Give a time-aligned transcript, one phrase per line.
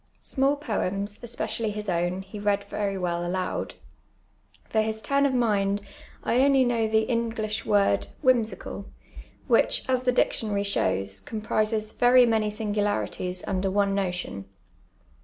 [0.23, 3.75] Small poems, es])eeially his owu, he read very will aloud.
[4.67, 5.83] For his tiun of mind
[6.23, 8.87] I only know the English word *• whimsical,"
[9.47, 14.45] which, as the dietion; ir}' shows, comprises very many sini^ularities under oiu' noti(Mi.